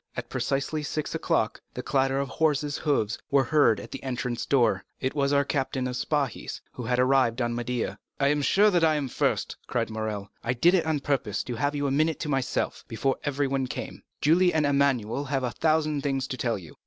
At 0.17 0.29
precisely 0.31 0.81
six 0.81 1.13
o'clock 1.13 1.61
the 1.75 1.83
clatter 1.83 2.17
of 2.19 2.27
horses' 2.27 2.79
hoofs 2.79 3.19
was 3.29 3.45
heard 3.49 3.79
at 3.79 3.91
the 3.91 4.01
entrance 4.01 4.47
door; 4.47 4.83
it 4.99 5.13
was 5.13 5.31
our 5.31 5.45
captain 5.45 5.87
of 5.87 5.95
Spahis, 5.95 6.59
who 6.71 6.81
had 6.85 6.97
arrived 6.97 7.39
on 7.39 7.53
Médéah. 7.55 7.97
"I 8.19 8.29
am 8.29 8.41
sure 8.41 8.75
I 8.83 8.95
am 8.95 9.05
the 9.05 9.13
first," 9.13 9.57
cried 9.67 9.91
Morrel; 9.91 10.31
"I 10.43 10.53
did 10.53 10.73
it 10.73 10.87
on 10.87 11.01
purpose 11.01 11.43
to 11.43 11.53
have 11.53 11.75
you 11.75 11.85
a 11.85 11.91
minute 11.91 12.19
to 12.21 12.29
myself, 12.29 12.83
before 12.87 13.17
everyone 13.25 13.67
came. 13.67 14.01
Julie 14.21 14.51
and 14.55 14.65
Emmanuel 14.65 15.25
have 15.25 15.43
a 15.43 15.51
thousand 15.51 16.01
things 16.01 16.25
to 16.29 16.35
tell 16.37 16.57
you. 16.57 16.77